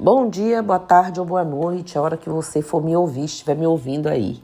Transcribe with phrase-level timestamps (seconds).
[0.00, 3.56] Bom dia, boa tarde ou boa noite, a hora que você for me ouvir, estiver
[3.56, 4.40] me ouvindo aí.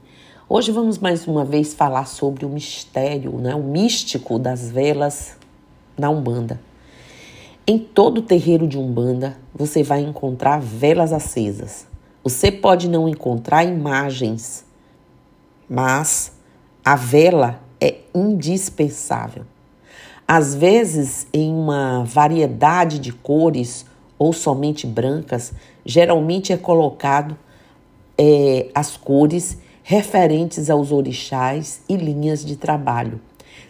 [0.49, 5.37] Hoje vamos mais uma vez falar sobre o mistério, né, o místico das velas
[5.97, 6.61] na Umbanda.
[7.65, 11.87] Em todo terreiro de Umbanda, você vai encontrar velas acesas.
[12.25, 14.65] Você pode não encontrar imagens,
[15.69, 16.33] mas
[16.85, 19.45] a vela é indispensável.
[20.27, 23.87] Às vezes, em uma variedade de cores
[24.19, 25.53] ou somente brancas,
[25.85, 27.37] geralmente é colocado
[28.17, 33.21] é, as cores referentes aos orixás e linhas de trabalho.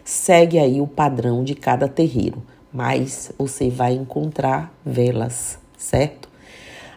[0.03, 2.41] Segue aí o padrão de cada terreiro,
[2.71, 6.29] mas você vai encontrar velas, certo?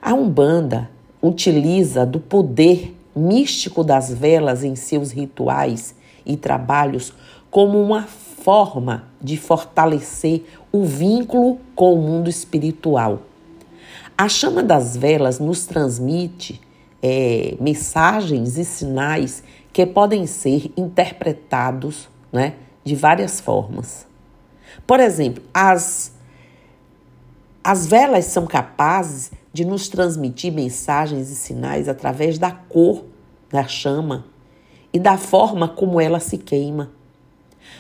[0.01, 5.95] A Umbanda utiliza do poder místico das velas em seus rituais
[6.25, 7.12] e trabalhos
[7.51, 13.23] como uma forma de fortalecer o vínculo com o mundo espiritual
[14.18, 16.60] a chama das velas nos transmite
[17.00, 24.08] é, mensagens e sinais que podem ser interpretados né, de várias formas.
[24.84, 26.12] Por exemplo, as,
[27.62, 33.05] as velas são capazes de nos transmitir mensagens e sinais através da cor
[33.48, 34.25] da chama
[34.92, 36.91] e da forma como ela se queima.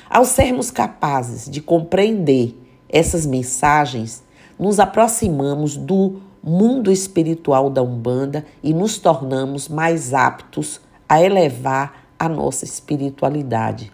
[0.08, 2.54] Ao sermos capazes de compreender
[2.88, 4.22] essas mensagens,
[4.56, 12.28] nos aproximamos do mundo espiritual da Umbanda e nos tornamos mais aptos a elevar a
[12.28, 13.92] nossa espiritualidade.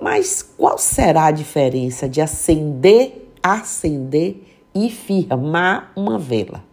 [0.00, 4.42] Mas qual será a diferença de acender, acender
[4.74, 6.64] e firmar uma vela?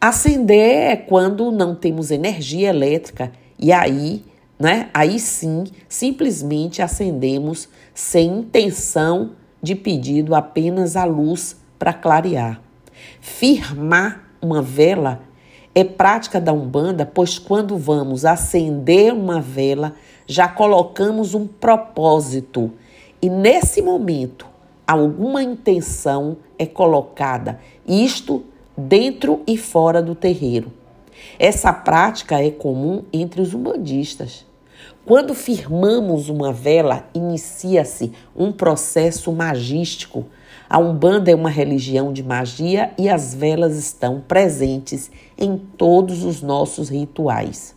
[0.00, 4.24] Acender é quando não temos energia elétrica e aí,
[4.58, 4.90] né?
[4.92, 12.60] Aí sim, simplesmente acendemos sem intenção de pedido apenas a luz para clarear.
[13.20, 15.22] Firmar uma vela
[15.74, 19.94] é prática da Umbanda, pois quando vamos acender uma vela,
[20.26, 22.70] já colocamos um propósito
[23.20, 24.46] e nesse momento
[24.86, 28.44] alguma intenção é colocada, isto
[28.76, 30.70] dentro e fora do terreiro.
[31.38, 34.44] Essa prática é comum entre os umbandistas.
[35.04, 40.26] Quando firmamos uma vela, inicia-se um processo magístico
[40.74, 45.08] a Umbanda é uma religião de magia e as velas estão presentes
[45.38, 47.76] em todos os nossos rituais.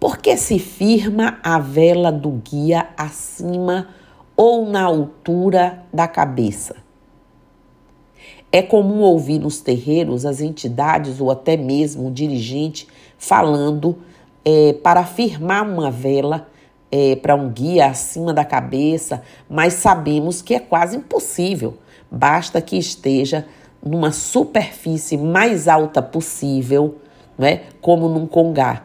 [0.00, 3.88] Por que se firma a vela do guia acima
[4.34, 6.76] ou na altura da cabeça?
[8.50, 13.98] É comum ouvir nos terreiros as entidades ou até mesmo o dirigente falando
[14.42, 16.48] é, para firmar uma vela
[16.90, 21.76] é, para um guia acima da cabeça, mas sabemos que é quase impossível.
[22.10, 23.46] Basta que esteja
[23.82, 26.96] numa superfície mais alta possível,
[27.38, 28.84] né, como num congá.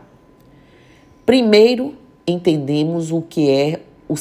[1.25, 1.95] Primeiro,
[2.27, 4.15] entendemos o que é, o,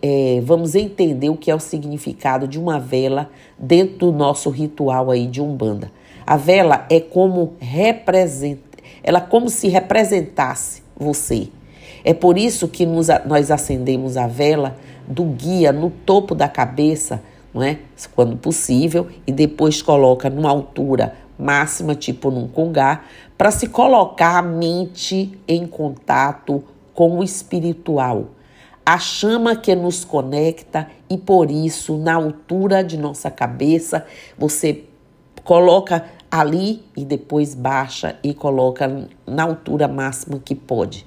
[0.00, 5.10] é, vamos entender o que é o significado de uma vela dentro do nosso ritual
[5.10, 5.90] aí de umbanda.
[6.26, 11.48] A vela é como representa, ela como se representasse você.
[12.04, 14.76] É por isso que nos, nós acendemos a vela
[15.08, 17.22] do guia no topo da cabeça,
[17.52, 17.78] não é?
[18.14, 23.04] quando possível, e depois coloca numa altura máxima, tipo num congá,
[23.38, 28.26] para se colocar a mente em contato com o espiritual.
[28.84, 34.04] A chama que nos conecta e por isso, na altura de nossa cabeça,
[34.36, 34.84] você
[35.42, 41.06] coloca ali e depois baixa e coloca na altura máxima que pode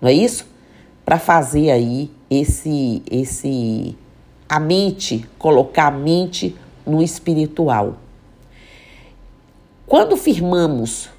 [0.00, 0.46] não é isso?
[1.04, 3.96] Para fazer aí esse, esse,
[4.48, 6.56] a mente, colocar a mente
[6.86, 7.96] no espiritual.
[9.86, 11.10] Quando firmamos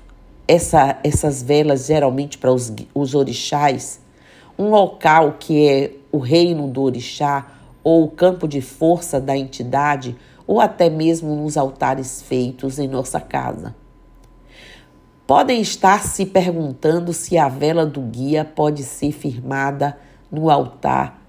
[0.47, 3.99] essa, essas velas, geralmente para os, os orixás,
[4.57, 7.47] um local que é o reino do orixá
[7.83, 10.15] ou o campo de força da entidade,
[10.45, 13.75] ou até mesmo nos altares feitos em nossa casa.
[15.31, 19.97] Podem estar se perguntando se a vela do guia pode ser firmada
[20.29, 21.21] no altar.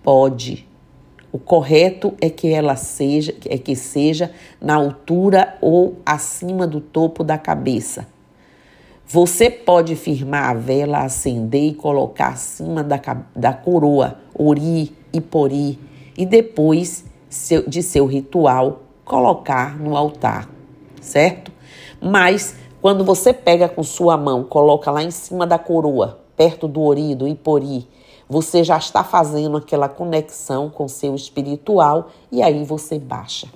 [0.00, 0.64] Pode.
[1.32, 7.24] O correto é que ela seja, é que seja na altura ou acima do topo
[7.24, 8.06] da cabeça.
[9.04, 13.00] Você pode firmar a vela, acender e colocar acima da,
[13.34, 15.80] da coroa, ori e pori,
[16.16, 17.04] e depois
[17.66, 20.48] de seu ritual, colocar no altar,
[21.00, 21.50] certo?
[22.00, 26.80] Mas quando você pega com sua mão, coloca lá em cima da coroa, perto do
[26.80, 27.88] ori, do ipori,
[28.28, 33.48] você já está fazendo aquela conexão com seu espiritual e aí você baixa.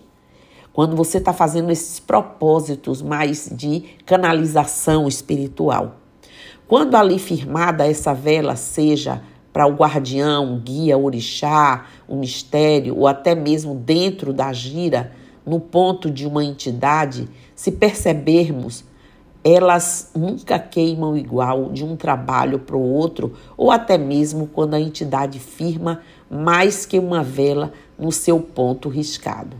[0.73, 5.97] quando você está fazendo esses propósitos mais de canalização espiritual.
[6.67, 9.23] Quando ali firmada essa vela, seja
[9.53, 15.13] para o guardião, guia, orixá, o mistério, ou até mesmo dentro da gira,
[15.45, 18.83] no ponto de uma entidade, se percebermos,
[19.45, 24.81] elas nunca queimam igual de um trabalho para o outro, ou até mesmo quando a
[24.81, 26.01] entidade firma
[26.31, 29.57] mais que uma vela no seu ponto riscado.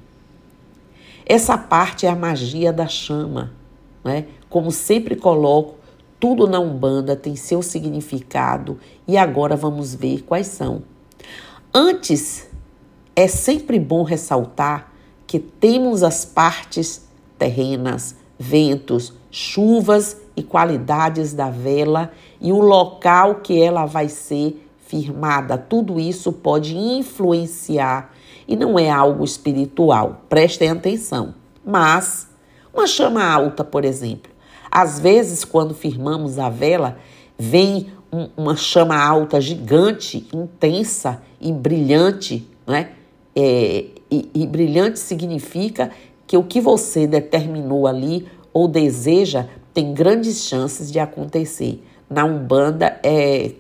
[1.27, 3.53] Essa parte é a magia da chama,
[4.05, 4.27] né?
[4.49, 5.77] Como sempre coloco,
[6.21, 8.79] tudo na Umbanda tem seu significado
[9.09, 10.83] e agora vamos ver quais são.
[11.75, 12.49] Antes,
[13.17, 14.93] é sempre bom ressaltar
[15.27, 17.03] que temos as partes
[17.39, 25.57] terrenas, ventos, chuvas e qualidades da vela e o local que ela vai ser firmada.
[25.57, 28.13] Tudo isso pode influenciar
[28.47, 30.23] e não é algo espiritual.
[30.29, 31.35] Prestem atenção.
[31.65, 32.29] Mas
[32.73, 34.31] uma chama alta, por exemplo,
[34.71, 36.99] às vezes, quando firmamos a vela,
[37.39, 42.91] vem um, uma chama alta gigante, intensa e brilhante, né?
[43.35, 45.91] É, e, e brilhante significa
[46.27, 51.83] que o que você determinou ali ou deseja tem grandes chances de acontecer.
[52.09, 53.53] Na Umbanda é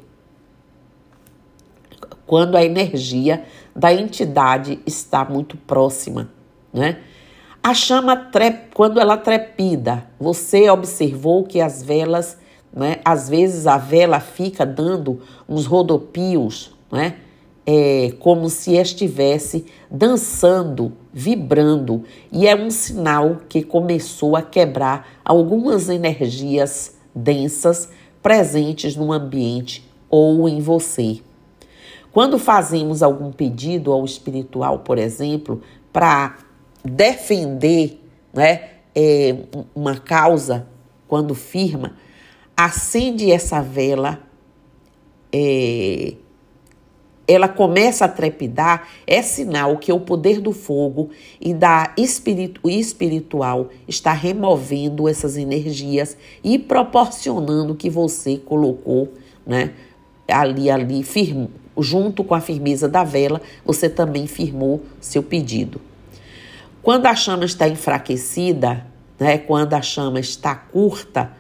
[2.27, 3.45] quando a energia
[3.75, 6.31] da entidade está muito próxima,
[6.73, 6.99] né?
[7.63, 12.37] A chama, trep, quando ela trepida, você observou que as velas,
[12.75, 17.19] né, às vezes a vela fica dando uns rodopios, né,
[17.67, 25.89] é, como se estivesse dançando, vibrando, e é um sinal que começou a quebrar algumas
[25.89, 27.89] energias densas
[28.23, 31.21] presentes no ambiente ou em você.
[32.13, 35.63] Quando fazemos algum pedido ao espiritual, por exemplo,
[35.93, 36.39] para
[36.85, 37.99] defender
[38.33, 39.37] né, é,
[39.75, 40.67] uma causa,
[41.09, 41.97] quando firma,
[42.57, 44.21] acende essa vela,
[45.33, 46.15] é,
[47.27, 51.11] ela começa a trepidar, é sinal que o poder do fogo
[51.41, 59.13] e da espiritu, espiritual está removendo essas energias e proporcionando que você colocou,
[59.47, 59.73] né,
[60.29, 61.49] ali, ali, firme,
[61.79, 65.81] junto com a firmeza da vela, você também firmou seu pedido.
[66.83, 68.87] Quando a chama está enfraquecida,
[69.19, 71.31] né, quando a chama está curta,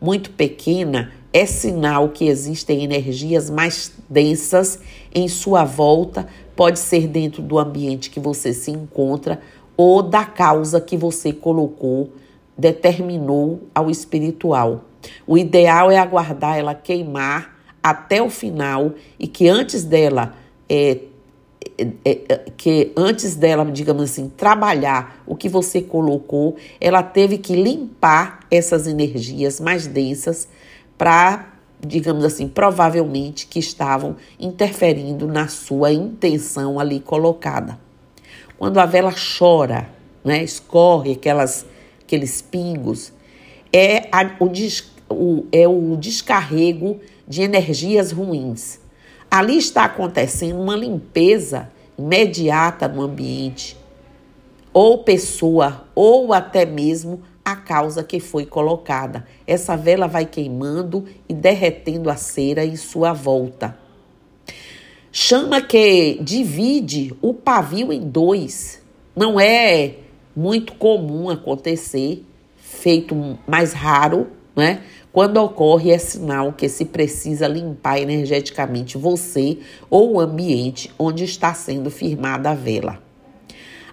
[0.00, 4.80] muito pequena, é sinal que existem energias mais densas
[5.14, 9.40] em sua volta, pode ser dentro do ambiente que você se encontra
[9.76, 12.12] ou da causa que você colocou,
[12.58, 14.84] determinou ao espiritual.
[15.26, 20.34] O ideal é aguardar ela queimar até o final e que antes dela
[20.68, 20.98] é,
[21.78, 27.54] é, é, que antes dela, digamos assim, trabalhar o que você colocou, ela teve que
[27.54, 30.46] limpar essas energias mais densas
[31.00, 37.80] para, digamos assim, provavelmente que estavam interferindo na sua intenção ali colocada.
[38.58, 39.88] Quando a vela chora,
[40.22, 41.64] né, escorre aquelas,
[42.02, 43.14] aqueles pingos,
[43.72, 48.78] é, a, o, des, o, é o descarrego de energias ruins
[49.30, 53.74] Ali está acontecendo uma limpeza imediata no ambiente,
[54.70, 59.26] ou pessoa, ou até mesmo a causa que foi colocada.
[59.46, 63.76] Essa vela vai queimando e derretendo a cera em sua volta.
[65.12, 68.80] Chama que divide o pavio em dois.
[69.16, 69.96] Não é
[70.36, 72.24] muito comum acontecer,
[72.56, 74.82] feito mais raro, né?
[75.12, 79.58] Quando ocorre, é sinal que se precisa limpar energeticamente você
[79.90, 83.02] ou o ambiente onde está sendo firmada a vela.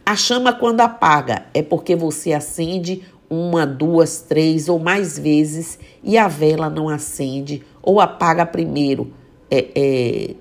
[0.05, 6.17] A chama, quando apaga, é porque você acende uma, duas, três ou mais vezes e
[6.17, 9.11] a vela não acende ou apaga primeiro.
[9.49, 10.35] É, é,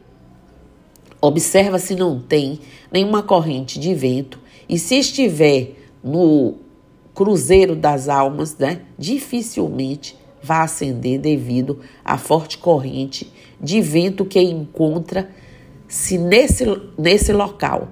[1.21, 6.55] observa se não tem nenhuma corrente de vento e se estiver no
[7.14, 16.19] cruzeiro das almas, né, dificilmente vai acender devido à forte corrente de vento que encontra-se
[16.19, 16.64] nesse,
[16.97, 17.88] nesse local.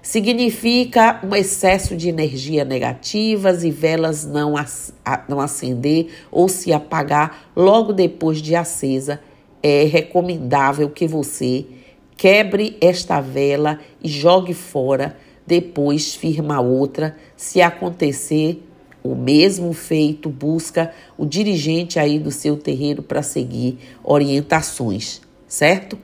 [0.00, 4.54] Significa um excesso de energia negativas e velas não,
[5.28, 9.20] não acender ou se apagar logo depois de acesa.
[9.62, 11.66] É recomendável que você
[12.16, 18.62] quebre esta vela e jogue fora, depois firma outra, se acontecer
[19.02, 25.98] o mesmo feito busca o dirigente aí do seu terreiro para seguir orientações, certo?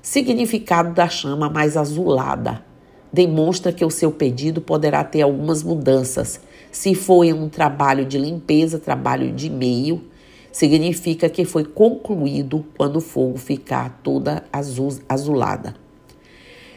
[0.00, 2.67] Significado da chama mais azulada.
[3.12, 6.40] Demonstra que o seu pedido poderá ter algumas mudanças.
[6.70, 10.02] Se foi um trabalho de limpeza, trabalho de meio,
[10.52, 15.74] significa que foi concluído quando o fogo ficar toda azul, azulada.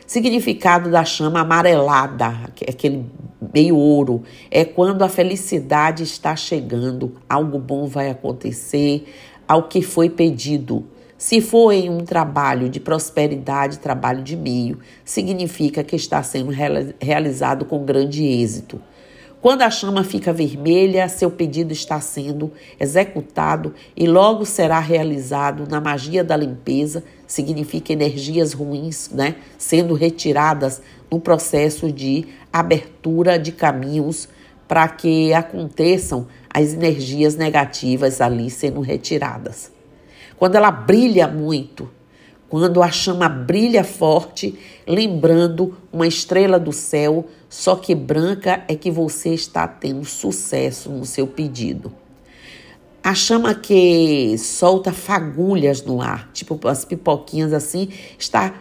[0.06, 2.28] Significado da chama amarelada,
[2.68, 3.06] aquele
[3.54, 9.06] meio ouro, é quando a felicidade está chegando, algo bom vai acontecer,
[9.48, 10.86] ao que foi pedido.
[11.22, 16.52] Se for em um trabalho de prosperidade, trabalho de meio, significa que está sendo
[17.00, 18.82] realizado com grande êxito.
[19.40, 25.80] Quando a chama fica vermelha, seu pedido está sendo executado e logo será realizado na
[25.80, 34.28] magia da limpeza, significa energias ruins, né, sendo retiradas no processo de abertura de caminhos
[34.68, 39.72] para que aconteçam as energias negativas ali sendo retiradas
[40.42, 41.88] quando ela brilha muito,
[42.50, 44.58] quando a chama brilha forte,
[44.88, 51.06] lembrando uma estrela do céu, só que branca é que você está tendo sucesso no
[51.06, 51.94] seu pedido.
[53.04, 58.56] A chama que solta fagulhas no ar, tipo as pipoquinhas assim, está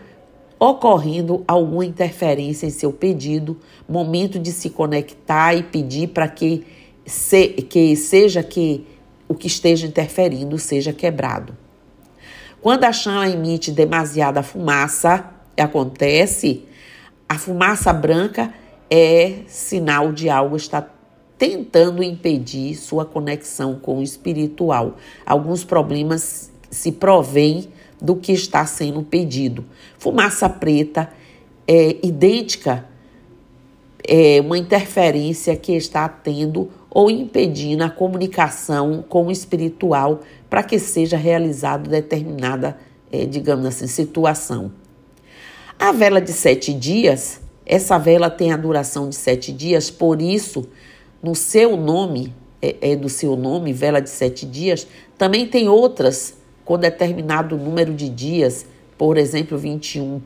[0.59, 3.57] ocorrendo alguma interferência em seu pedido,
[3.89, 6.63] momento de se conectar e pedir para que,
[7.07, 8.87] se, que seja que
[9.27, 11.57] o que esteja interferindo seja quebrado.
[12.61, 15.25] Quando a chama emite demasiada fumaça,
[15.57, 16.65] acontece,
[17.27, 18.53] a fumaça branca
[18.91, 20.95] é sinal de algo estar
[21.39, 24.97] tentando impedir sua conexão com o espiritual.
[25.25, 29.65] Alguns problemas se provêm do que está sendo pedido.
[29.99, 31.11] Fumaça preta
[31.67, 32.85] é idêntica
[34.07, 40.21] é uma interferência que está tendo ou impedindo a comunicação com o espiritual
[40.51, 42.77] para que seja realizada determinada,
[43.11, 44.73] é, digamos assim, situação.
[45.79, 50.69] A vela de sete dias, essa vela tem a duração de sete dias, por isso,
[51.23, 56.35] no seu nome, é, é do seu nome, vela de sete dias, também tem outras
[56.65, 58.67] com determinado número de dias,
[58.99, 60.21] por exemplo, 21.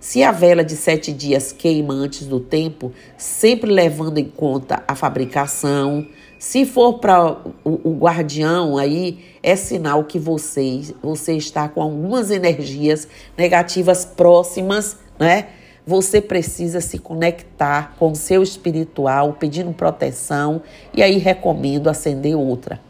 [0.00, 4.94] Se a vela de sete dias queima antes do tempo, sempre levando em conta a
[4.94, 6.06] fabricação,
[6.40, 7.32] se for para
[7.62, 13.06] o, o, guardião, aí é sinal que você, você está com algumas energias
[13.36, 15.48] negativas próximas, né?
[15.86, 20.62] Você precisa se conectar com o seu espiritual, pedindo proteção,
[20.94, 22.80] e aí recomendo acender outra.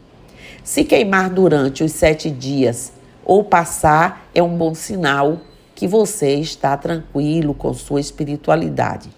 [0.63, 2.93] Se queimar durante os sete dias
[3.25, 5.41] ou passar, é um bom sinal
[5.75, 9.09] que você está tranquilo com sua espiritualidade.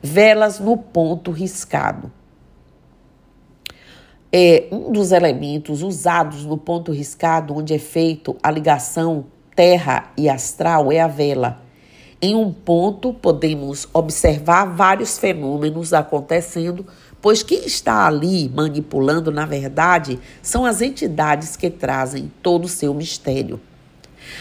[0.00, 2.08] Velas no ponto riscado
[4.32, 10.26] é um dos elementos usados no ponto riscado, onde é feito a ligação terra e
[10.26, 11.60] astral, é a vela.
[12.20, 16.86] Em um ponto, podemos observar vários fenômenos acontecendo,
[17.20, 22.94] pois quem está ali manipulando, na verdade, são as entidades que trazem todo o seu
[22.94, 23.60] mistério.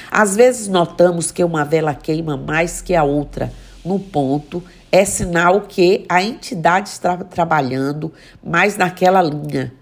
[0.10, 3.52] Às vezes notamos que uma vela queima mais que a outra
[3.84, 9.74] no ponto, é sinal que a entidade está trabalhando mais naquela linha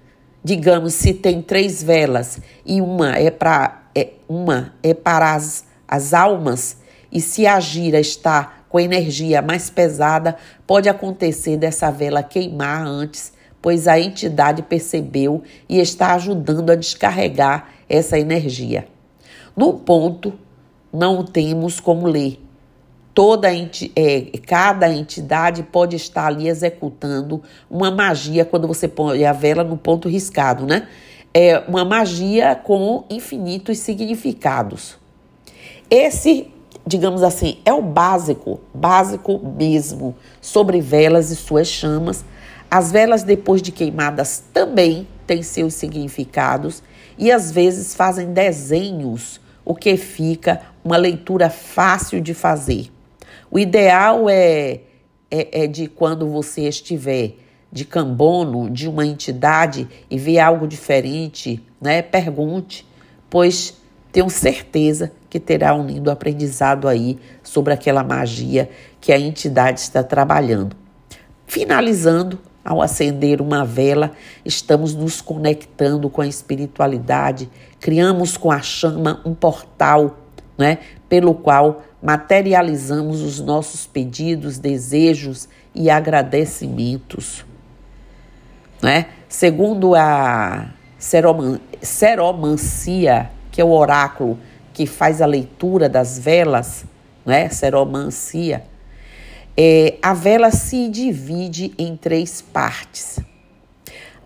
[0.44, 6.14] digamos, se tem três velas e uma é para é, uma é para as, as
[6.14, 6.78] almas,
[7.12, 13.34] e se a gira está com energia mais pesada, pode acontecer dessa vela queimar antes,
[13.62, 18.88] pois a entidade percebeu e está ajudando a descarregar essa energia.
[19.58, 20.34] No ponto,
[20.94, 22.40] não temos como ler,
[23.20, 29.62] toda é, cada entidade pode estar ali executando uma magia quando você põe a vela
[29.62, 30.88] no ponto riscado, né?
[31.34, 34.98] É uma magia com infinitos significados.
[35.90, 36.48] Esse,
[36.88, 42.24] digamos assim, é o básico, básico mesmo, sobre velas e suas chamas.
[42.72, 46.82] As velas, depois de queimadas, também têm seus significados
[47.18, 52.90] e às vezes fazem desenhos, o que fica uma leitura fácil de fazer.
[53.52, 54.82] O ideal é,
[55.32, 57.36] é, é de quando você estiver
[57.72, 62.02] de cambono de uma entidade e ver algo diferente, né?
[62.02, 62.86] Pergunte,
[63.30, 63.78] pois
[64.12, 70.04] tenho certeza que terá um lindo aprendizado aí sobre aquela magia que a entidade está
[70.04, 70.76] trabalhando.
[71.46, 74.12] Finalizando, ao acender uma vela,
[74.44, 80.18] estamos nos conectando com a espiritualidade, criamos com a chama um portal,
[80.60, 87.46] né, pelo qual materializamos os nossos pedidos, desejos e agradecimentos.
[88.82, 89.08] Né?
[89.30, 94.38] Segundo a seroman seromancia, que é o oráculo
[94.74, 96.86] que faz a leitura das velas,
[97.26, 97.50] né?
[97.50, 98.66] seromancia,
[99.62, 103.20] É, a vela se divide em três partes.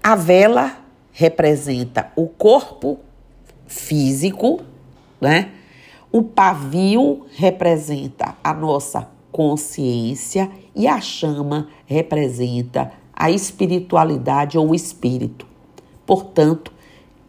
[0.04, 0.78] A vela
[1.12, 3.00] representa o corpo
[3.66, 4.62] físico,
[5.20, 5.50] né?
[6.16, 15.48] O pavio representa a nossa consciência e a chama representa a espiritualidade ou o espírito.
[16.06, 16.72] Portanto,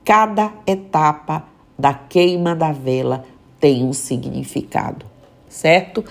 [0.04, 1.46] cada etapa
[1.78, 3.24] da queima da vela
[3.58, 5.06] tem um significado,
[5.48, 6.04] certo?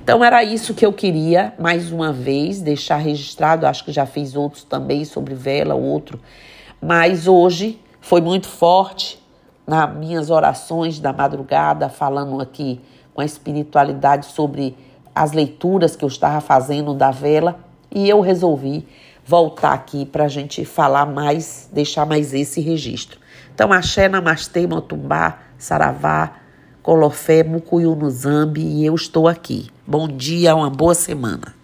[0.00, 3.66] Então era isso que eu queria mais uma vez deixar registrado.
[3.66, 6.20] Acho que já fiz outros também sobre vela, outro,
[6.80, 9.19] mas hoje foi muito forte
[9.66, 12.80] nas minhas orações da madrugada, falando aqui
[13.14, 14.76] com a espiritualidade sobre
[15.14, 18.86] as leituras que eu estava fazendo da vela, e eu resolvi
[19.24, 23.20] voltar aqui para a gente falar mais, deixar mais esse registro.
[23.54, 26.32] Então, axé, namastê, motumbá, saravá,
[26.82, 29.68] colofé, mucuyu no zambi, e eu estou aqui.
[29.86, 31.59] Bom dia, uma boa semana.